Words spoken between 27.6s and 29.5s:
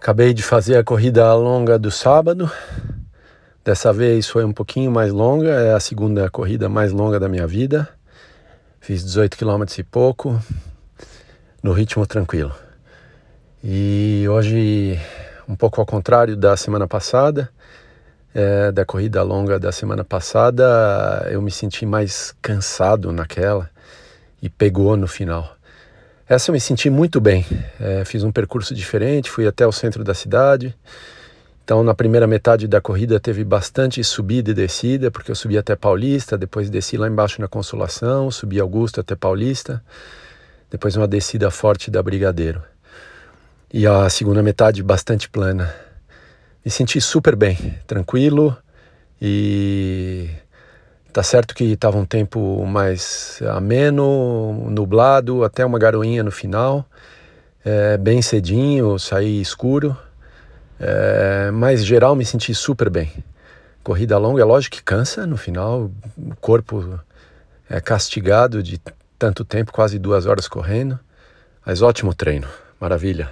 É, fiz um percurso diferente, fui